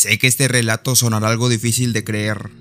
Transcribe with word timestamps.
Sé 0.00 0.16
que 0.16 0.28
este 0.28 0.46
relato 0.46 0.94
sonará 0.94 1.26
algo 1.26 1.48
difícil 1.48 1.92
de 1.92 2.04
creer, 2.04 2.52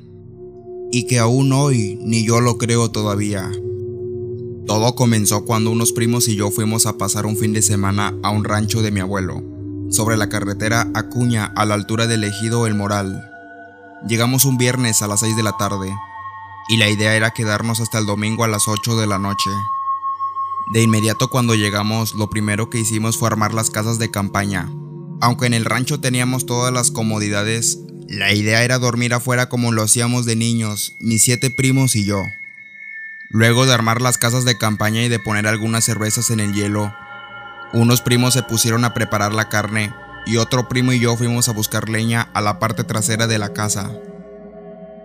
y 0.91 1.05
que 1.05 1.19
aún 1.19 1.53
hoy 1.53 1.99
ni 2.01 2.25
yo 2.25 2.41
lo 2.41 2.57
creo 2.57 2.89
todavía. 2.89 3.51
Todo 4.65 4.95
comenzó 4.95 5.45
cuando 5.45 5.69
unos 5.69 5.91
primos 5.91 6.27
y 6.29 6.35
yo 6.35 6.49
fuimos 6.49 6.87
a 6.87 6.97
pasar 6.97 7.27
un 7.27 7.37
fin 7.37 7.53
de 7.53 7.61
semana 7.61 8.15
a 8.23 8.31
un 8.31 8.43
rancho 8.43 8.81
de 8.81 8.89
mi 8.89 9.01
abuelo, 9.01 9.43
sobre 9.91 10.17
la 10.17 10.29
carretera 10.29 10.89
Acuña 10.95 11.45
a 11.55 11.65
la 11.67 11.75
altura 11.75 12.07
del 12.07 12.23
ejido 12.23 12.65
El 12.65 12.73
Moral. 12.73 13.21
Llegamos 14.07 14.43
un 14.43 14.57
viernes 14.57 15.03
a 15.03 15.07
las 15.07 15.19
6 15.19 15.35
de 15.37 15.43
la 15.43 15.55
tarde, 15.57 15.95
y 16.69 16.77
la 16.77 16.89
idea 16.89 17.15
era 17.15 17.29
quedarnos 17.35 17.81
hasta 17.81 17.99
el 17.99 18.07
domingo 18.07 18.45
a 18.45 18.47
las 18.47 18.67
8 18.67 18.97
de 18.97 19.05
la 19.05 19.19
noche. 19.19 19.51
De 20.73 20.81
inmediato 20.81 21.27
cuando 21.27 21.53
llegamos, 21.53 22.15
lo 22.15 22.31
primero 22.31 22.71
que 22.71 22.79
hicimos 22.79 23.15
fue 23.15 23.27
armar 23.27 23.53
las 23.53 23.69
casas 23.69 23.99
de 23.99 24.09
campaña, 24.09 24.71
aunque 25.21 25.47
en 25.47 25.53
el 25.53 25.65
rancho 25.65 25.99
teníamos 25.99 26.45
todas 26.45 26.73
las 26.73 26.91
comodidades, 26.91 27.79
la 28.07 28.33
idea 28.33 28.63
era 28.63 28.77
dormir 28.77 29.13
afuera 29.13 29.49
como 29.49 29.71
lo 29.71 29.83
hacíamos 29.83 30.25
de 30.25 30.35
niños, 30.35 30.95
mis 30.99 31.23
siete 31.23 31.49
primos 31.49 31.95
y 31.95 32.05
yo. 32.05 32.23
Luego 33.29 33.65
de 33.65 33.73
armar 33.73 34.01
las 34.01 34.17
casas 34.17 34.45
de 34.45 34.57
campaña 34.57 35.03
y 35.03 35.09
de 35.09 35.19
poner 35.19 35.47
algunas 35.47 35.83
cervezas 35.83 36.29
en 36.29 36.39
el 36.39 36.53
hielo, 36.53 36.93
unos 37.73 38.01
primos 38.01 38.33
se 38.33 38.43
pusieron 38.43 38.85
a 38.85 38.93
preparar 38.93 39.33
la 39.33 39.49
carne 39.49 39.93
y 40.25 40.37
otro 40.37 40.69
primo 40.69 40.93
y 40.93 40.99
yo 40.99 41.17
fuimos 41.17 41.49
a 41.49 41.53
buscar 41.53 41.89
leña 41.89 42.21
a 42.33 42.41
la 42.41 42.59
parte 42.59 42.83
trasera 42.83 43.27
de 43.27 43.39
la 43.39 43.53
casa. 43.53 43.91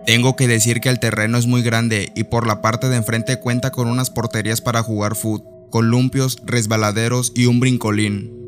Tengo 0.05 0.35
que 0.35 0.47
decir 0.47 0.79
que 0.79 0.89
el 0.89 0.99
terreno 0.99 1.37
es 1.37 1.47
muy 1.47 1.61
grande 1.61 2.11
y 2.15 2.25
por 2.25 2.45
la 2.45 2.61
parte 2.61 2.87
de 2.87 2.97
enfrente 2.97 3.39
cuenta 3.39 3.71
con 3.71 3.87
unas 3.87 4.09
porterías 4.09 4.61
para 4.61 4.83
jugar 4.83 5.15
foot, 5.15 5.43
columpios, 5.71 6.37
resbaladeros 6.45 7.31
y 7.35 7.47
un 7.47 7.59
brincolín. 7.59 8.42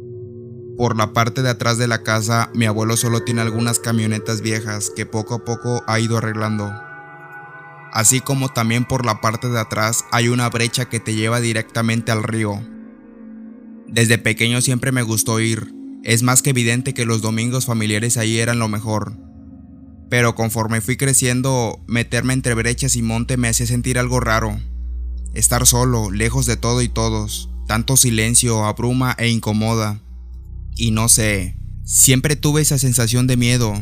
Por 0.77 0.97
la 0.97 1.13
parte 1.13 1.41
de 1.41 1.49
atrás 1.49 1.77
de 1.77 1.87
la 1.87 2.03
casa, 2.03 2.49
mi 2.53 2.65
abuelo 2.65 2.97
solo 2.97 3.23
tiene 3.23 3.41
algunas 3.41 3.79
camionetas 3.79 4.41
viejas 4.41 4.91
que 4.93 5.05
poco 5.05 5.35
a 5.35 5.45
poco 5.45 5.83
ha 5.87 5.99
ido 6.01 6.17
arreglando. 6.17 6.69
Así 7.93 8.19
como 8.19 8.49
también 8.49 8.83
por 8.83 9.05
la 9.05 9.21
parte 9.21 9.47
de 9.47 9.57
atrás 9.57 10.03
hay 10.11 10.27
una 10.27 10.49
brecha 10.49 10.85
que 10.85 10.99
te 10.99 11.15
lleva 11.15 11.39
directamente 11.39 12.11
al 12.11 12.23
río. 12.23 12.61
Desde 13.87 14.17
pequeño 14.17 14.59
siempre 14.59 14.91
me 14.91 15.01
gustó 15.01 15.39
ir, 15.39 15.73
es 16.03 16.23
más 16.23 16.41
que 16.41 16.49
evidente 16.49 16.93
que 16.93 17.05
los 17.05 17.21
domingos 17.21 17.65
familiares 17.65 18.17
ahí 18.17 18.39
eran 18.39 18.59
lo 18.59 18.67
mejor. 18.67 19.13
Pero 20.09 20.35
conforme 20.35 20.81
fui 20.81 20.97
creciendo, 20.97 21.79
meterme 21.87 22.33
entre 22.33 22.53
brechas 22.53 22.97
y 22.97 23.01
monte 23.01 23.37
me 23.37 23.47
hacía 23.47 23.65
sentir 23.65 23.97
algo 23.97 24.19
raro. 24.19 24.59
Estar 25.33 25.65
solo, 25.65 26.11
lejos 26.11 26.45
de 26.45 26.57
todo 26.57 26.81
y 26.81 26.89
todos, 26.89 27.49
tanto 27.65 27.95
silencio 27.95 28.65
abruma 28.65 29.15
e 29.17 29.29
incomoda. 29.29 30.01
Y 30.75 30.91
no 30.91 31.07
sé, 31.07 31.57
siempre 31.85 32.35
tuve 32.35 32.61
esa 32.61 32.77
sensación 32.77 33.27
de 33.27 33.37
miedo, 33.37 33.73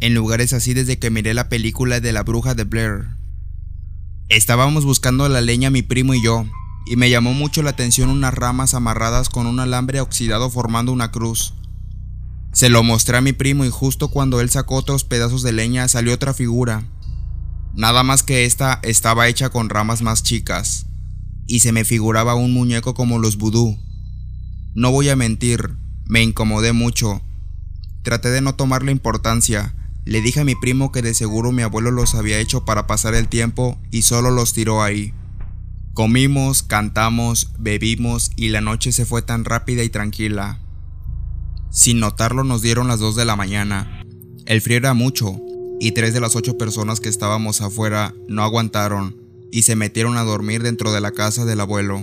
en 0.00 0.14
lugares 0.14 0.52
así 0.52 0.74
desde 0.74 0.98
que 0.98 1.10
miré 1.10 1.32
la 1.32 1.48
película 1.48 2.00
de 2.00 2.12
la 2.12 2.24
bruja 2.24 2.54
de 2.54 2.64
Blair. 2.64 3.20
Estábamos 4.28 4.84
buscando 4.84 5.28
la 5.28 5.40
leña 5.40 5.70
mi 5.70 5.82
primo 5.82 6.12
y 6.12 6.22
yo, 6.22 6.44
y 6.86 6.96
me 6.96 7.08
llamó 7.08 7.34
mucho 7.34 7.62
la 7.62 7.70
atención 7.70 8.10
unas 8.10 8.34
ramas 8.34 8.74
amarradas 8.74 9.28
con 9.28 9.46
un 9.46 9.60
alambre 9.60 10.00
oxidado 10.00 10.50
formando 10.50 10.92
una 10.92 11.12
cruz. 11.12 11.54
Se 12.52 12.68
lo 12.68 12.82
mostré 12.82 13.16
a 13.16 13.20
mi 13.20 13.32
primo 13.32 13.64
y 13.64 13.70
justo 13.70 14.08
cuando 14.08 14.40
él 14.40 14.50
sacó 14.50 14.74
otros 14.74 15.04
pedazos 15.04 15.44
de 15.44 15.52
leña 15.52 15.86
salió 15.86 16.12
otra 16.12 16.34
figura. 16.34 16.84
Nada 17.74 18.02
más 18.02 18.24
que 18.24 18.44
esta 18.44 18.80
estaba 18.82 19.28
hecha 19.28 19.50
con 19.50 19.68
ramas 19.68 20.02
más 20.02 20.24
chicas, 20.24 20.86
y 21.46 21.60
se 21.60 21.70
me 21.70 21.84
figuraba 21.84 22.34
un 22.34 22.52
muñeco 22.52 22.94
como 22.94 23.20
los 23.20 23.36
vudú. 23.36 23.78
No 24.74 24.90
voy 24.90 25.08
a 25.08 25.16
mentir, 25.16 25.76
me 26.10 26.24
incomodé 26.24 26.72
mucho. 26.72 27.22
Traté 28.02 28.30
de 28.30 28.40
no 28.40 28.56
tomarle 28.56 28.90
importancia. 28.90 29.76
Le 30.04 30.20
dije 30.20 30.40
a 30.40 30.44
mi 30.44 30.56
primo 30.56 30.90
que 30.90 31.02
de 31.02 31.14
seguro 31.14 31.52
mi 31.52 31.62
abuelo 31.62 31.92
los 31.92 32.16
había 32.16 32.40
hecho 32.40 32.64
para 32.64 32.88
pasar 32.88 33.14
el 33.14 33.28
tiempo 33.28 33.78
y 33.92 34.02
solo 34.02 34.32
los 34.32 34.52
tiró 34.52 34.82
ahí. 34.82 35.14
Comimos, 35.94 36.64
cantamos, 36.64 37.52
bebimos 37.60 38.32
y 38.34 38.48
la 38.48 38.60
noche 38.60 38.90
se 38.90 39.06
fue 39.06 39.22
tan 39.22 39.44
rápida 39.44 39.84
y 39.84 39.88
tranquila. 39.88 40.58
Sin 41.70 42.00
notarlo 42.00 42.42
nos 42.42 42.60
dieron 42.60 42.88
las 42.88 42.98
2 42.98 43.14
de 43.14 43.24
la 43.24 43.36
mañana. 43.36 44.02
El 44.46 44.60
frío 44.62 44.78
era 44.78 44.94
mucho 44.94 45.40
y 45.78 45.92
tres 45.92 46.12
de 46.12 46.20
las 46.20 46.34
ocho 46.34 46.58
personas 46.58 46.98
que 46.98 47.08
estábamos 47.08 47.60
afuera 47.60 48.14
no 48.26 48.42
aguantaron 48.42 49.16
y 49.52 49.62
se 49.62 49.76
metieron 49.76 50.16
a 50.16 50.24
dormir 50.24 50.64
dentro 50.64 50.90
de 50.90 51.00
la 51.00 51.12
casa 51.12 51.44
del 51.44 51.60
abuelo. 51.60 52.02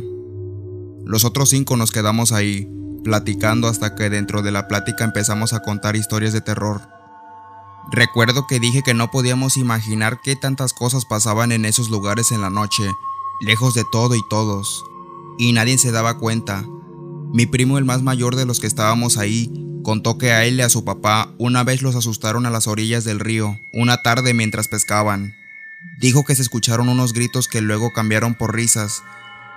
Los 1.03 1.25
otros 1.25 1.49
cinco 1.49 1.75
nos 1.75 1.91
quedamos 1.91 2.31
ahí, 2.31 2.69
platicando 3.07 3.69
hasta 3.69 3.95
que 3.95 4.09
dentro 4.09 4.41
de 4.41 4.51
la 4.51 4.67
plática 4.67 5.05
empezamos 5.05 5.53
a 5.53 5.61
contar 5.61 5.95
historias 5.95 6.33
de 6.33 6.41
terror. 6.41 6.81
Recuerdo 7.89 8.47
que 8.47 8.59
dije 8.59 8.81
que 8.83 8.93
no 8.93 9.11
podíamos 9.11 9.55
imaginar 9.55 10.19
qué 10.21 10.35
tantas 10.35 10.73
cosas 10.73 11.05
pasaban 11.05 11.53
en 11.53 11.63
esos 11.63 11.89
lugares 11.89 12.33
en 12.33 12.41
la 12.41 12.49
noche, 12.49 12.83
lejos 13.39 13.73
de 13.75 13.85
todo 13.93 14.13
y 14.13 14.19
todos, 14.29 14.83
y 15.37 15.53
nadie 15.53 15.77
se 15.77 15.93
daba 15.93 16.17
cuenta. 16.17 16.65
Mi 17.31 17.45
primo, 17.45 17.77
el 17.77 17.85
más 17.85 18.01
mayor 18.01 18.35
de 18.35 18.45
los 18.45 18.59
que 18.59 18.67
estábamos 18.67 19.17
ahí, 19.17 19.53
contó 19.85 20.17
que 20.17 20.33
a 20.33 20.43
él 20.43 20.59
y 20.59 20.63
a 20.63 20.69
su 20.69 20.83
papá 20.83 21.29
una 21.37 21.63
vez 21.63 21.81
los 21.81 21.95
asustaron 21.95 22.45
a 22.45 22.49
las 22.49 22.67
orillas 22.67 23.05
del 23.05 23.21
río, 23.21 23.57
una 23.71 24.01
tarde 24.01 24.33
mientras 24.33 24.67
pescaban. 24.67 25.33
Dijo 25.97 26.25
que 26.25 26.35
se 26.35 26.41
escucharon 26.41 26.89
unos 26.89 27.13
gritos 27.13 27.47
que 27.47 27.61
luego 27.61 27.93
cambiaron 27.93 28.35
por 28.35 28.53
risas, 28.53 29.01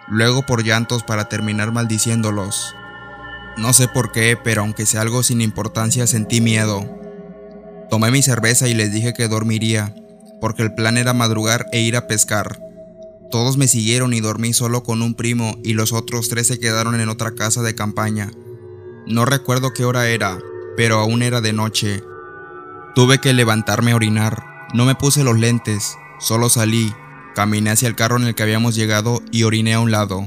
luego 0.07 0.47
por 0.47 0.63
llantos 0.63 1.03
para 1.03 1.29
terminar 1.29 1.73
maldiciéndolos. 1.73 2.77
No 3.57 3.73
sé 3.73 3.89
por 3.89 4.13
qué, 4.13 4.39
pero 4.43 4.63
aunque 4.63 4.87
sea 4.87 5.03
algo 5.03 5.23
sin 5.23 5.41
importancia, 5.41 6.07
sentí 6.07 6.41
miedo. 6.41 6.89
Tomé 7.91 8.11
mi 8.11 8.23
cerveza 8.23 8.69
y 8.69 8.75
les 8.75 8.93
dije 8.93 9.13
que 9.13 9.29
dormiría, 9.29 9.95
porque 10.41 10.63
el 10.63 10.75
plan 10.75 10.97
era 10.97 11.13
madrugar 11.13 11.67
e 11.73 11.81
ir 11.81 11.97
a 11.97 12.07
pescar. 12.07 12.61
Todos 13.31 13.57
me 13.57 13.69
siguieron 13.69 14.13
y 14.13 14.21
dormí 14.21 14.53
solo 14.53 14.83
con 14.83 15.03
un 15.03 15.15
primo 15.15 15.57
y 15.63 15.75
los 15.75 15.93
otros 15.93 16.29
tres 16.29 16.47
se 16.47 16.59
quedaron 16.59 17.01
en 17.01 17.09
otra 17.09 17.33
casa 17.33 17.63
de 17.63 17.75
campaña. 17.75 18.31
No 19.07 19.25
recuerdo 19.25 19.73
qué 19.73 19.85
hora 19.85 20.09
era, 20.09 20.39
pero 20.77 20.99
aún 20.99 21.23
era 21.23 21.41
de 21.41 21.53
noche. 21.53 22.03
Tuve 22.95 23.19
que 23.19 23.33
levantarme 23.33 23.93
a 23.93 23.97
orinar. 23.97 24.43
No 24.75 24.85
me 24.85 24.95
puse 24.95 25.25
los 25.25 25.39
lentes, 25.39 25.97
solo 26.19 26.49
salí, 26.49 26.93
caminé 27.35 27.71
hacia 27.71 27.89
el 27.89 27.97
carro 27.97 28.17
en 28.17 28.27
el 28.27 28.35
que 28.35 28.43
habíamos 28.43 28.75
llegado 28.75 29.23
y 29.31 29.45
oriné 29.45 29.75
a 29.75 29.81
un 29.81 29.91
lado. 29.91 30.27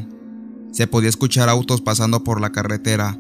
Se 0.73 0.88
podía 0.88 1.09
escuchar 1.09 1.50
autos 1.50 1.81
pasando 1.81 2.23
por 2.23 2.41
la 2.41 2.51
carretera, 2.51 3.16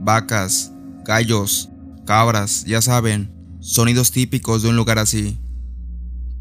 vacas, 0.00 0.72
gallos, 1.04 1.70
cabras, 2.04 2.64
ya 2.64 2.82
saben, 2.82 3.32
sonidos 3.60 4.10
típicos 4.10 4.64
de 4.64 4.70
un 4.70 4.76
lugar 4.76 4.98
así. 4.98 5.38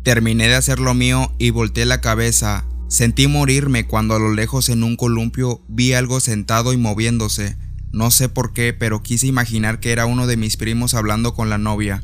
Terminé 0.02 0.48
de 0.48 0.56
hacer 0.56 0.80
lo 0.80 0.96
mío 0.96 1.32
y 1.38 1.52
volteé 1.52 1.86
la 1.86 2.02
cabeza. 2.02 2.66
Sentí 2.88 3.28
morirme 3.28 3.86
cuando 3.86 4.16
a 4.16 4.20
lo 4.20 4.34
lejos 4.34 4.70
en 4.70 4.84
un 4.84 4.96
columpio 4.96 5.62
vi 5.68 5.94
algo 5.94 6.20
sentado 6.20 6.74
y 6.74 6.78
moviéndose. 6.78 7.58
No 7.92 8.10
sé 8.10 8.28
por 8.28 8.52
qué, 8.52 8.74
pero 8.74 9.04
quise 9.04 9.28
imaginar 9.28 9.80
que 9.80 9.92
era 9.92 10.08
uno 10.08 10.26
de 10.26 10.36
mis 10.36 10.58
primos 10.58 10.96
hablando 10.96 11.36
con 11.36 11.52
la 11.52 11.60
novia. 11.60 12.04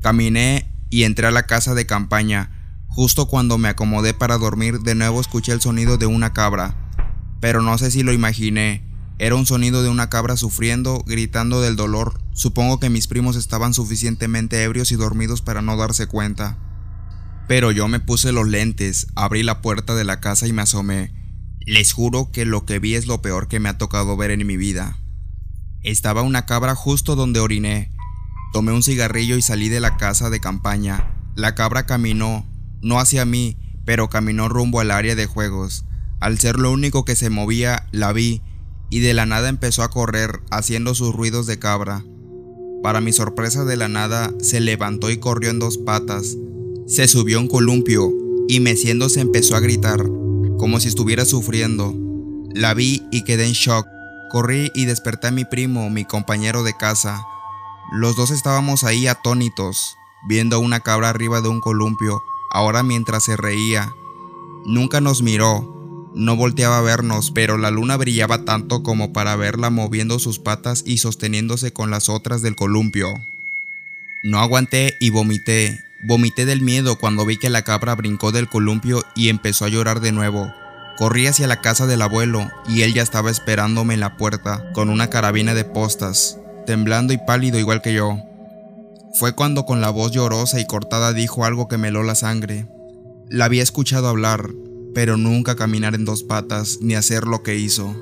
Caminé 0.00 0.68
y 0.90 1.04
entré 1.04 1.28
a 1.28 1.30
la 1.30 1.46
casa 1.46 1.74
de 1.74 1.86
campaña. 1.86 2.50
Justo 2.88 3.28
cuando 3.28 3.56
me 3.56 3.68
acomodé 3.68 4.14
para 4.14 4.36
dormir, 4.36 4.80
de 4.80 4.96
nuevo 4.96 5.20
escuché 5.20 5.52
el 5.52 5.60
sonido 5.60 5.96
de 5.96 6.06
una 6.06 6.32
cabra 6.32 6.83
pero 7.44 7.60
no 7.60 7.76
sé 7.76 7.90
si 7.90 8.02
lo 8.02 8.14
imaginé. 8.14 8.82
Era 9.18 9.34
un 9.34 9.44
sonido 9.44 9.82
de 9.82 9.90
una 9.90 10.08
cabra 10.08 10.34
sufriendo, 10.34 11.04
gritando 11.06 11.60
del 11.60 11.76
dolor. 11.76 12.18
Supongo 12.32 12.80
que 12.80 12.88
mis 12.88 13.06
primos 13.06 13.36
estaban 13.36 13.74
suficientemente 13.74 14.62
ebrios 14.62 14.90
y 14.92 14.96
dormidos 14.96 15.42
para 15.42 15.60
no 15.60 15.76
darse 15.76 16.06
cuenta. 16.06 16.56
Pero 17.46 17.70
yo 17.70 17.86
me 17.86 18.00
puse 18.00 18.32
los 18.32 18.48
lentes, 18.48 19.08
abrí 19.14 19.42
la 19.42 19.60
puerta 19.60 19.94
de 19.94 20.04
la 20.04 20.20
casa 20.20 20.46
y 20.46 20.54
me 20.54 20.62
asomé. 20.62 21.12
Les 21.60 21.92
juro 21.92 22.30
que 22.32 22.46
lo 22.46 22.64
que 22.64 22.78
vi 22.78 22.94
es 22.94 23.06
lo 23.06 23.20
peor 23.20 23.46
que 23.46 23.60
me 23.60 23.68
ha 23.68 23.76
tocado 23.76 24.16
ver 24.16 24.30
en 24.30 24.46
mi 24.46 24.56
vida. 24.56 24.96
Estaba 25.82 26.22
una 26.22 26.46
cabra 26.46 26.74
justo 26.74 27.14
donde 27.14 27.40
oriné. 27.40 27.92
Tomé 28.54 28.72
un 28.72 28.82
cigarrillo 28.82 29.36
y 29.36 29.42
salí 29.42 29.68
de 29.68 29.80
la 29.80 29.98
casa 29.98 30.30
de 30.30 30.40
campaña. 30.40 31.12
La 31.34 31.54
cabra 31.54 31.84
caminó, 31.84 32.46
no 32.80 32.98
hacia 32.98 33.26
mí, 33.26 33.58
pero 33.84 34.08
caminó 34.08 34.48
rumbo 34.48 34.80
al 34.80 34.90
área 34.90 35.14
de 35.14 35.26
juegos. 35.26 35.84
Al 36.24 36.38
ser 36.38 36.58
lo 36.58 36.72
único 36.72 37.04
que 37.04 37.16
se 37.16 37.28
movía, 37.28 37.86
la 37.92 38.14
vi, 38.14 38.40
y 38.88 39.00
de 39.00 39.12
la 39.12 39.26
nada 39.26 39.50
empezó 39.50 39.82
a 39.82 39.90
correr, 39.90 40.40
haciendo 40.50 40.94
sus 40.94 41.14
ruidos 41.14 41.46
de 41.46 41.58
cabra. 41.58 42.02
Para 42.82 43.02
mi 43.02 43.12
sorpresa 43.12 43.66
de 43.66 43.76
la 43.76 43.88
nada, 43.88 44.32
se 44.40 44.60
levantó 44.60 45.10
y 45.10 45.18
corrió 45.18 45.50
en 45.50 45.58
dos 45.58 45.76
patas. 45.76 46.38
Se 46.86 47.08
subió 47.08 47.38
un 47.38 47.46
columpio, 47.46 48.10
y 48.48 48.60
meciéndose 48.60 49.20
empezó 49.20 49.54
a 49.54 49.60
gritar, 49.60 50.02
como 50.56 50.80
si 50.80 50.88
estuviera 50.88 51.26
sufriendo. 51.26 51.94
La 52.54 52.72
vi 52.72 53.02
y 53.12 53.24
quedé 53.24 53.44
en 53.44 53.52
shock. 53.52 53.86
Corrí 54.30 54.70
y 54.74 54.86
desperté 54.86 55.26
a 55.26 55.30
mi 55.30 55.44
primo, 55.44 55.90
mi 55.90 56.06
compañero 56.06 56.62
de 56.62 56.74
casa. 56.74 57.22
Los 57.92 58.16
dos 58.16 58.30
estábamos 58.30 58.82
ahí 58.84 59.08
atónitos, 59.08 59.94
viendo 60.26 60.58
una 60.58 60.80
cabra 60.80 61.10
arriba 61.10 61.42
de 61.42 61.48
un 61.48 61.60
columpio, 61.60 62.18
ahora 62.50 62.82
mientras 62.82 63.24
se 63.24 63.36
reía. 63.36 63.92
Nunca 64.64 65.02
nos 65.02 65.20
miró, 65.20 65.83
no 66.14 66.36
volteaba 66.36 66.78
a 66.78 66.82
vernos, 66.82 67.30
pero 67.32 67.58
la 67.58 67.70
luna 67.70 67.96
brillaba 67.96 68.44
tanto 68.44 68.82
como 68.82 69.12
para 69.12 69.36
verla 69.36 69.70
moviendo 69.70 70.18
sus 70.18 70.38
patas 70.38 70.84
y 70.86 70.98
sosteniéndose 70.98 71.72
con 71.72 71.90
las 71.90 72.08
otras 72.08 72.42
del 72.42 72.56
columpio. 72.56 73.12
No 74.22 74.40
aguanté 74.40 74.96
y 75.00 75.10
vomité. 75.10 75.84
Vomité 76.06 76.44
del 76.44 76.60
miedo 76.60 76.96
cuando 76.98 77.26
vi 77.26 77.36
que 77.38 77.50
la 77.50 77.62
cabra 77.62 77.94
brincó 77.94 78.30
del 78.30 78.48
columpio 78.48 79.02
y 79.16 79.28
empezó 79.28 79.64
a 79.64 79.68
llorar 79.68 80.00
de 80.00 80.12
nuevo. 80.12 80.52
Corrí 80.96 81.26
hacia 81.26 81.46
la 81.46 81.60
casa 81.60 81.86
del 81.86 82.02
abuelo 82.02 82.48
y 82.68 82.82
él 82.82 82.94
ya 82.94 83.02
estaba 83.02 83.30
esperándome 83.30 83.94
en 83.94 84.00
la 84.00 84.16
puerta 84.16 84.70
con 84.72 84.90
una 84.90 85.10
carabina 85.10 85.54
de 85.54 85.64
postas, 85.64 86.38
temblando 86.66 87.12
y 87.12 87.18
pálido 87.18 87.58
igual 87.58 87.82
que 87.82 87.92
yo. 87.92 88.18
Fue 89.18 89.34
cuando 89.34 89.64
con 89.64 89.80
la 89.80 89.90
voz 89.90 90.12
llorosa 90.12 90.60
y 90.60 90.66
cortada 90.66 91.12
dijo 91.12 91.44
algo 91.44 91.68
que 91.68 91.78
me 91.78 91.88
heló 91.88 92.02
la 92.02 92.14
sangre. 92.14 92.66
La 93.28 93.46
había 93.46 93.62
escuchado 93.62 94.08
hablar, 94.08 94.50
pero 94.94 95.16
nunca 95.16 95.56
caminar 95.56 95.94
en 95.94 96.04
dos 96.04 96.22
patas 96.22 96.78
ni 96.80 96.94
hacer 96.94 97.24
lo 97.24 97.42
que 97.42 97.56
hizo. 97.56 97.94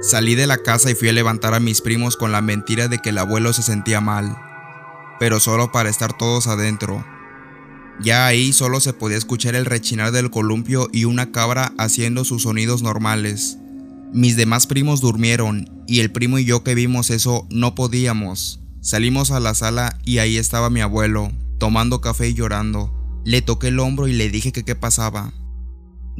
Salí 0.00 0.34
de 0.34 0.46
la 0.46 0.58
casa 0.58 0.90
y 0.90 0.94
fui 0.94 1.08
a 1.08 1.12
levantar 1.12 1.54
a 1.54 1.60
mis 1.60 1.80
primos 1.80 2.16
con 2.16 2.32
la 2.32 2.40
mentira 2.40 2.88
de 2.88 2.98
que 2.98 3.10
el 3.10 3.18
abuelo 3.18 3.52
se 3.52 3.62
sentía 3.62 4.00
mal, 4.00 4.36
pero 5.18 5.40
solo 5.40 5.72
para 5.72 5.90
estar 5.90 6.16
todos 6.16 6.46
adentro. 6.46 7.04
Ya 8.00 8.26
ahí 8.26 8.52
solo 8.52 8.78
se 8.78 8.92
podía 8.92 9.16
escuchar 9.16 9.56
el 9.56 9.64
rechinar 9.64 10.12
del 10.12 10.30
columpio 10.30 10.88
y 10.92 11.04
una 11.04 11.32
cabra 11.32 11.72
haciendo 11.78 12.24
sus 12.24 12.44
sonidos 12.44 12.82
normales. 12.82 13.58
Mis 14.12 14.36
demás 14.36 14.68
primos 14.68 15.00
durmieron 15.00 15.68
y 15.88 16.00
el 16.00 16.12
primo 16.12 16.38
y 16.38 16.44
yo 16.44 16.62
que 16.62 16.76
vimos 16.76 17.10
eso 17.10 17.46
no 17.50 17.74
podíamos. 17.74 18.60
Salimos 18.80 19.32
a 19.32 19.40
la 19.40 19.54
sala 19.54 19.98
y 20.04 20.18
ahí 20.18 20.36
estaba 20.36 20.70
mi 20.70 20.80
abuelo, 20.80 21.32
tomando 21.58 22.00
café 22.00 22.28
y 22.28 22.34
llorando. 22.34 22.94
Le 23.24 23.42
toqué 23.42 23.68
el 23.68 23.80
hombro 23.80 24.06
y 24.06 24.12
le 24.12 24.30
dije 24.30 24.52
que 24.52 24.64
qué 24.64 24.76
pasaba. 24.76 25.32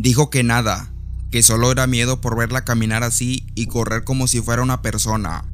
Dijo 0.00 0.31
que 0.31 0.45
nada, 0.45 0.93
que 1.33 1.43
solo 1.43 1.73
era 1.73 1.89
miedo 1.89 2.21
por 2.21 2.39
verla 2.39 2.65
caminar 2.65 3.03
así 3.03 3.45
y 3.56 3.67
correr 3.67 4.05
como 4.05 4.29
si 4.29 4.41
fuera 4.41 4.62
una 4.62 4.81
persona. 4.81 5.45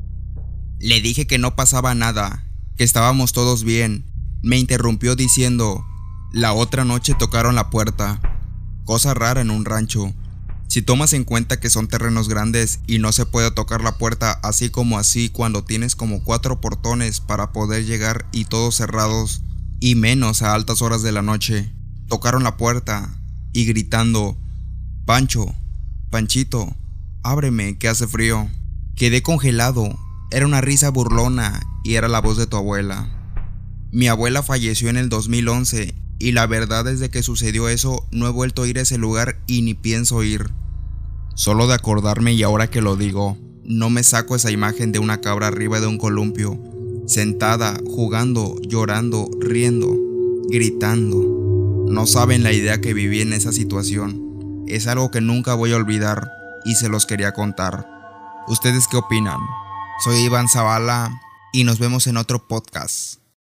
Le 0.79 1.01
dije 1.01 1.27
que 1.27 1.39
no 1.39 1.57
pasaba 1.57 1.95
nada, 1.95 2.45
que 2.77 2.85
estábamos 2.85 3.33
todos 3.33 3.65
bien. 3.65 4.05
Me 4.43 4.59
interrumpió 4.59 5.17
diciendo, 5.17 5.83
la 6.31 6.53
otra 6.53 6.85
noche 6.85 7.15
tocaron 7.19 7.55
la 7.55 7.71
puerta. 7.71 8.21
Cosa 8.85 9.15
rara 9.15 9.41
en 9.41 9.51
un 9.51 9.65
rancho. 9.65 10.13
Si 10.69 10.83
tomas 10.83 11.15
en 11.15 11.25
cuenta 11.25 11.59
que 11.59 11.71
son 11.71 11.89
terrenos 11.89 12.29
grandes 12.29 12.81
y 12.87 12.99
no 12.99 13.13
se 13.13 13.25
puede 13.25 13.51
tocar 13.51 13.81
la 13.81 13.97
puerta 13.97 14.33
así 14.43 14.69
como 14.69 14.99
así 14.99 15.31
cuando 15.31 15.65
tienes 15.65 15.97
como 15.97 16.23
cuatro 16.23 16.61
portones 16.61 17.21
para 17.21 17.51
poder 17.55 17.87
llegar 17.87 18.27
y 18.31 18.45
todos 18.45 18.75
cerrados, 18.75 19.41
y 19.81 19.95
menos 19.95 20.43
a 20.43 20.53
altas 20.53 20.83
horas 20.83 21.01
de 21.01 21.13
la 21.13 21.23
noche, 21.23 21.73
tocaron 22.09 22.43
la 22.43 22.59
puerta 22.59 23.11
y 23.55 23.65
gritando, 23.65 24.37
Pancho, 25.07 25.55
Panchito, 26.11 26.77
ábreme, 27.23 27.79
que 27.79 27.89
hace 27.89 28.07
frío. 28.07 28.51
Quedé 28.97 29.23
congelado. 29.23 29.99
Era 30.31 30.45
una 30.45 30.61
risa 30.61 30.91
burlona 30.91 31.63
y 31.85 31.95
era 31.95 32.09
la 32.09 32.21
voz 32.21 32.37
de 32.37 32.47
tu 32.47 32.57
abuela. 32.57 33.09
Mi 33.93 34.09
abuela 34.09 34.43
falleció 34.43 34.91
en 34.91 34.97
el 34.97 35.09
2011 35.09 35.95
y 36.19 36.33
la 36.33 36.47
verdad 36.47 36.85
desde 36.85 37.11
que 37.11 37.23
sucedió 37.23 37.69
eso 37.69 38.07
no 38.11 38.27
he 38.27 38.31
vuelto 38.31 38.63
a 38.63 38.69
ir 38.69 38.79
a 38.79 38.83
ese 38.83 38.99
lugar 38.99 39.41
y 39.47 39.63
ni 39.63 39.75
pienso 39.75 40.23
ir. 40.25 40.51
Solo 41.37 41.67
de 41.69 41.75
acordarme 41.75 42.33
y 42.35 42.43
ahora 42.43 42.69
que 42.71 42.81
lo 42.81 42.97
digo, 42.97 43.39
no 43.65 43.89
me 43.89 44.03
saco 44.03 44.35
esa 44.35 44.51
imagen 44.51 44.91
de 44.91 44.99
una 44.99 45.21
cabra 45.21 45.47
arriba 45.47 45.81
de 45.81 45.87
un 45.87 45.99
columpio, 45.99 46.59
sentada, 47.07 47.79
jugando, 47.87 48.57
llorando, 48.63 49.31
riendo, 49.41 49.97
gritando. 50.49 51.34
No 51.87 52.07
saben 52.07 52.43
la 52.43 52.53
idea 52.53 52.81
que 52.81 52.95
viví 52.95 53.21
en 53.21 53.33
esa 53.33 53.53
situación. 53.53 54.65
Es 54.69 54.87
algo 54.87 55.11
que 55.11 55.21
nunca 55.21 55.55
voy 55.55 55.73
a 55.73 55.77
olvidar 55.77 56.31
y 56.65 56.75
se 56.75 56.89
los 56.89 57.07
quería 57.07 57.33
contar. 57.33 57.87
¿Ustedes 58.49 58.89
qué 58.89 58.97
opinan? 58.97 59.41
Soy 60.03 60.19
Iván 60.19 60.49
Zavala 60.49 61.21
y 61.53 61.65
nos 61.65 61.79
vemos 61.79 62.07
en 62.07 62.17
otro 62.17 62.49
podcast. 62.49 63.24